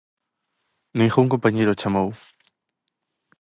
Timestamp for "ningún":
0.99-1.25